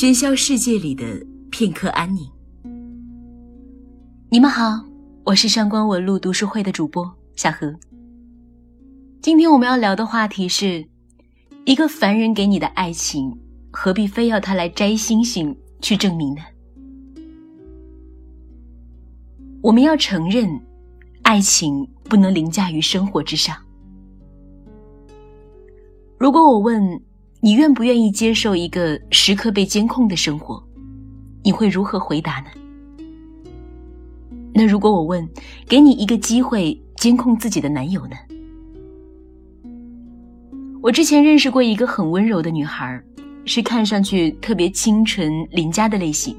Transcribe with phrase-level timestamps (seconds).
[0.00, 1.04] 喧嚣世界里的
[1.50, 2.24] 片刻安宁。
[4.30, 4.84] 你们好，
[5.24, 7.74] 我是上官文露读书会的主播小何。
[9.20, 10.86] 今天我们要聊的话题是：
[11.64, 13.36] 一个凡人给你的爱情，
[13.72, 16.42] 何必非要他来摘星星去证明呢？
[19.60, 20.60] 我们要承认，
[21.22, 23.56] 爱情不能凌驾于生活之上。
[26.16, 27.02] 如果我问
[27.40, 30.60] 你愿不愿意接受一个时刻被监控的生活，
[31.44, 32.50] 你会如何回答呢？
[34.52, 35.26] 那如果我问，
[35.68, 38.16] 给你一个机会监控自己的男友呢？
[40.82, 43.00] 我之前认识过一个很温柔的女孩，
[43.44, 46.36] 是看上去特别清纯邻家的类型，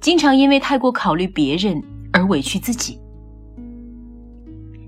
[0.00, 1.80] 经常因为太过考虑别人
[2.12, 2.98] 而委屈自己。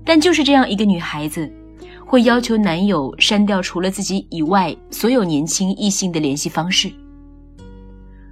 [0.03, 1.49] 但就是这样一个女孩子。
[2.07, 6.89] 会要求男友删掉除了自己以外所有年轻异性的联系方式。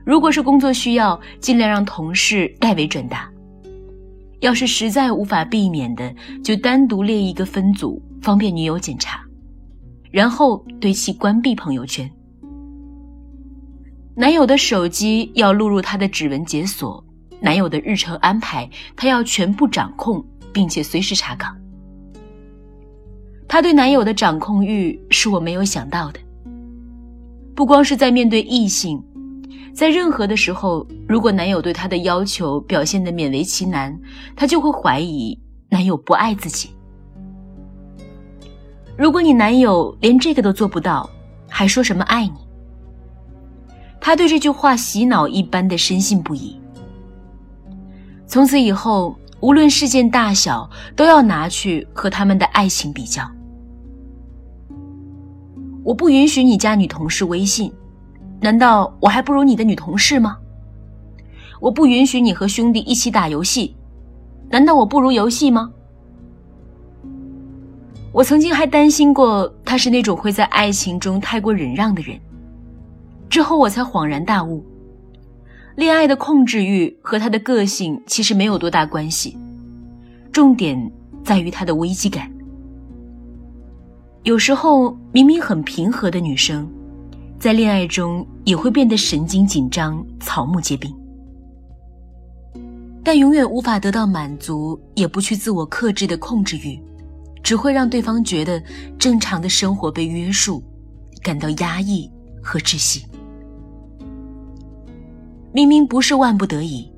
[0.06, 3.28] 如果是工作需要，尽量让同事代为转达；
[4.40, 9.20] 要是实在无法避免的，就单独列一个分组，方便女友检查。
[10.10, 12.10] 然后对其关闭朋友圈。
[14.16, 17.04] 男友的手机要录入他的指纹解锁，
[17.42, 21.54] 男友的日程安排他要全部掌控，并且随时查岗。
[23.48, 26.20] 她对男友的掌控欲是我没有想到的。
[27.56, 29.02] 不光是在面对异性，
[29.74, 33.98] 在任何的时候，如果男友对她的要求表现得勉为其难，
[34.36, 36.72] 她就会怀疑男友不爱自己。
[38.98, 41.10] 如果你男友连这个都做不到，
[41.50, 42.34] 还说什么爱你？
[44.02, 46.60] 她对这句话洗脑一般的深信不疑。
[48.28, 53.22] 从此以后，无论事件大小，都要拿去和他们的爱情比较。
[55.84, 57.72] 我不允许你加女同事微信，
[58.42, 60.36] 难道我还不如你的女同事吗？
[61.62, 63.76] 我不允许你和兄弟一起打游戏，
[64.50, 65.72] 难道我不如游戏吗？
[68.12, 72.20] 我曾经还担心过他是那种会在爱情中太过忍让的人，
[73.30, 74.66] 之后我才恍然大悟，
[75.76, 79.38] 恋爱的控制欲和他的个性其实没有多大关系，
[80.32, 80.92] 重点
[81.24, 82.32] 在于他的危机感。
[84.24, 86.68] 有时候明明很平和的女生，
[87.38, 90.92] 在恋爱中也会变得神经紧张、草木皆兵。
[93.04, 96.82] 但永远无法得到满足，也不去自我克制的控制欲，
[97.44, 98.64] 只会让对方觉得
[98.98, 100.64] 正常的生活被约束，
[101.22, 102.10] 感到压抑
[102.42, 103.06] 和窒息。
[105.56, 106.92] 明明不是万不得已，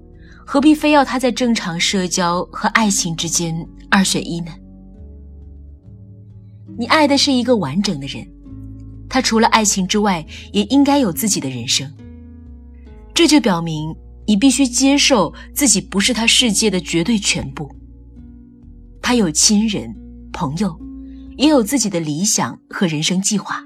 [0.44, 3.56] 何必非要他在正常社交和爱情之间
[3.88, 4.52] 二选一呢？
[6.76, 8.28] 你爱的是一个完整的人，
[9.08, 11.88] 他除了爱情之外，也应该有自己的人生。
[13.14, 13.96] 这就表明
[14.26, 17.70] 你必须接受自己不是他世界的绝对全部。
[19.04, 19.96] 他有亲人、
[20.34, 20.76] 朋友，
[21.38, 23.64] 也有自己的理想和人生计划，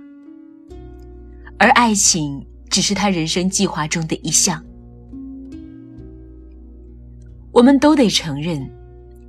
[1.58, 4.62] 而爱情只是他人生计划中的一项。
[7.52, 8.70] 我们都得承认，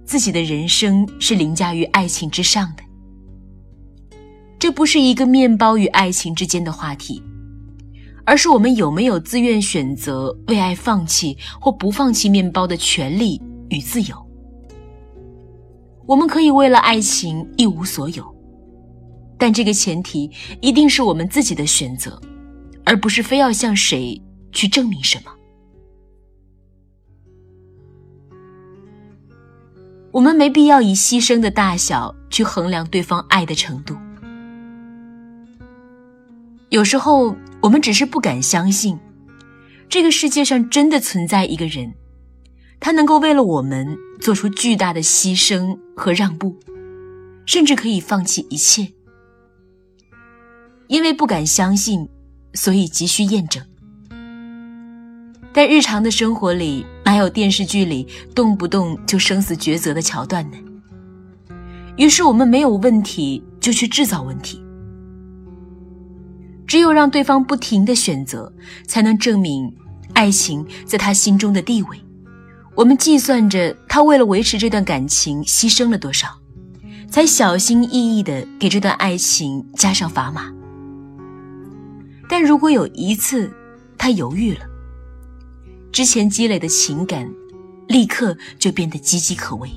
[0.05, 2.83] 自己的人生是凌驾于爱情之上的。
[4.59, 7.21] 这不是一个面包与爱情之间的话题，
[8.25, 14.17] 而是我们有没有自愿选择为爱放弃或不放弃面包的权利与自由。
[16.07, 18.25] 我们可以为了爱情一无所有，
[19.37, 20.31] 但这个前提
[20.61, 22.21] 一定是我们自己的选择，
[22.85, 24.23] 而不是非要向谁
[24.53, 25.33] 去证明什么。
[30.13, 33.97] 我们没必要以牺牲的大小去衡量对方爱的程度。
[36.69, 38.99] 有时候，我们只是不敢相信，
[39.89, 41.95] 这个世界上真的存在一个人，
[42.79, 46.59] 他能够为了我们做出巨大的牺牲和让步，
[47.47, 48.93] 甚至可以放弃一切。
[50.89, 52.07] 因为不敢相信，
[52.53, 53.65] 所以急需验证。
[55.55, 60.57] 但日常的生活里，哪有电视剧里动不动就生死抉择的桥段呢？
[61.97, 64.63] 于是我们没有问题，就去制造问题。
[66.67, 68.51] 只有让对方不停的选择，
[68.87, 69.71] 才能证明
[70.15, 72.01] 爱情在他心中的地位。
[72.75, 76.29] 我们计算着他为了维持这段感情牺牲了多少，
[77.11, 80.51] 才小心翼翼的给这段爱情加上砝码。
[82.27, 83.53] 但如果有一次
[83.99, 84.61] 他犹豫了，
[85.93, 87.31] 之前积累的情感
[87.87, 89.71] 立刻就变得岌岌可危。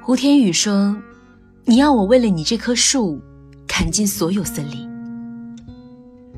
[0.00, 0.96] 胡天宇说
[1.64, 3.20] ：“你要我为了你这棵树。”
[3.66, 4.88] 砍尽所有森林，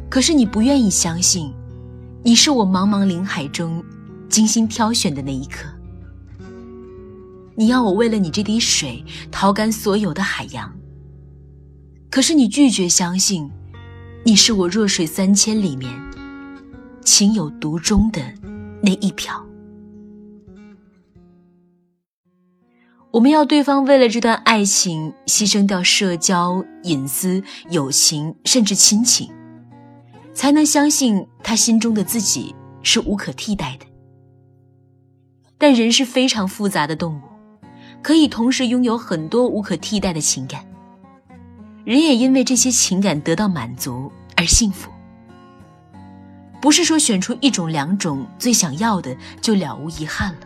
[0.08, 1.52] 可是你不愿意相信，
[2.22, 3.84] 你是我茫茫林海中
[4.26, 5.68] 精心挑选的那一颗。
[7.54, 10.74] 你要我为了你这滴水掏干所有的海洋，
[12.10, 13.50] 可是你拒绝相信，
[14.24, 15.92] 你是我弱水三千里面
[17.06, 18.20] 情有独钟的
[18.82, 19.40] 那一瓢。
[23.12, 29.32] 我们要对方为了这段爱情牺牲掉社交、隐私、友情，甚至亲情，
[30.34, 33.86] 才能相信他心中的自己是无可替代的。
[35.56, 37.22] 但人是非常复杂的动物。
[38.02, 40.64] 可以同时拥有很多无可替代的情感，
[41.84, 44.90] 人也因为这些情感得到满足而幸福。
[46.66, 50.40] 不是说选出一种、两种最想要的就了无遗憾了。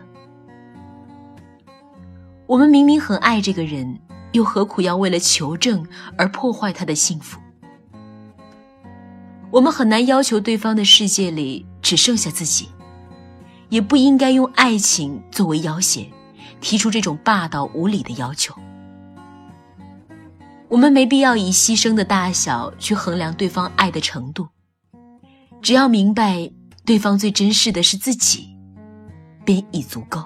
[2.45, 3.99] 我们明明很爱这个人，
[4.33, 5.83] 又何苦要为了求证
[6.19, 7.39] 而破坏他的幸福？
[9.49, 12.69] 我们很难要求对方的世界里只剩下自己，
[13.69, 16.07] 也不应该用爱情作为要挟。
[16.59, 18.53] 提出这种霸道无理的要求，
[20.69, 24.47] 我们没必要以牺牲的大小去衡量对方爱的程度，
[25.61, 26.51] 只要明白
[26.85, 28.47] 对方最珍视的是自己，
[29.45, 30.23] 便已足够。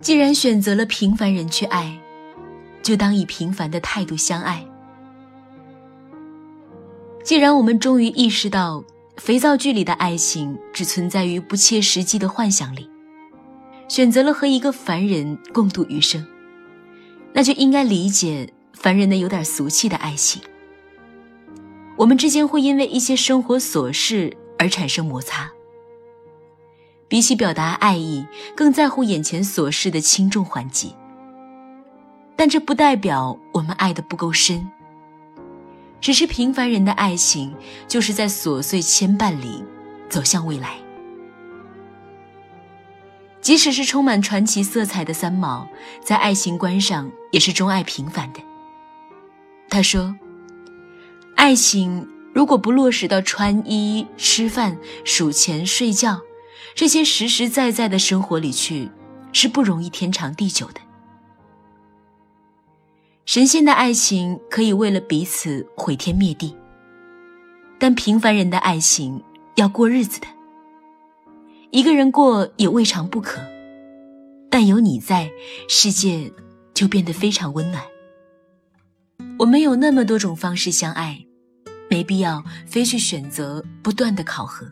[0.00, 2.00] 既然选择了平凡人去爱，
[2.82, 4.66] 就当以平凡的态度相爱。
[7.22, 8.82] 既然我们终于意识到。
[9.16, 12.88] 肥皂剧里的爱情只存在于不切实际的幻想里，
[13.86, 16.26] 选择了和一个凡人共度余生，
[17.32, 20.42] 那就应该理解凡人的有点俗气的爱情。
[21.96, 25.50] 我们之间会因为一些生活琐事而产生摩擦，
[27.08, 30.94] 比起表达爱意，更在乎眼前琐事的轻重缓急。
[32.36, 34.66] 但这不代表我们爱的不够深。
[36.00, 37.54] 只是平凡人的爱情，
[37.86, 39.62] 就是在琐碎牵绊里
[40.08, 40.78] 走向未来。
[43.40, 45.66] 即使是充满传奇色彩的三毛，
[46.04, 48.40] 在爱情观上也是钟爱平凡的。
[49.68, 50.14] 他说
[51.36, 56.20] ：“爱情如果不落实到穿衣、吃饭、数钱、睡觉
[56.74, 58.90] 这些实实在在的生活里去，
[59.32, 60.80] 是不容易天长地久的。”
[63.24, 66.54] 神仙的爱情可以为了彼此毁天灭地，
[67.78, 69.22] 但平凡人的爱情
[69.54, 70.26] 要过日子的。
[71.72, 73.40] 一个人过也未尝不可，
[74.50, 75.30] 但有你在，
[75.68, 76.32] 世界
[76.74, 77.84] 就变得非常温暖。
[79.38, 81.24] 我们有那么多种方式相爱，
[81.88, 84.66] 没必要非去选择不断的考核。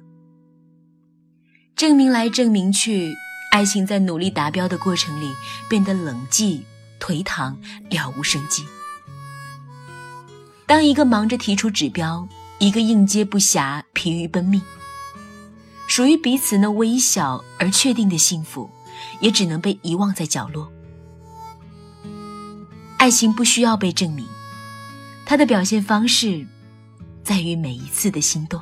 [1.77, 3.15] 证明来证明去，
[3.53, 5.33] 爱情在努力达标的过程里
[5.69, 6.63] 变得冷寂。
[7.01, 7.57] 颓唐，
[7.91, 8.67] 了无生机。
[10.67, 12.29] 当一个忙着提出指标，
[12.59, 14.61] 一个应接不暇、疲于奔命，
[15.89, 18.71] 属于彼此那微小而确定的幸福，
[19.21, 20.71] 也只能被遗忘在角落。
[22.99, 24.27] 爱情不需要被证明，
[25.25, 26.47] 它的表现方式，
[27.25, 28.61] 在于每一次的心动。